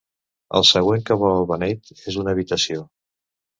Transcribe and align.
El 0.59 0.65
següent 0.69 1.03
que 1.09 1.19
vol 1.25 1.35
el 1.43 1.47
beneit 1.53 1.93
és 1.99 2.19
una 2.25 2.35
habitació. 2.35 2.91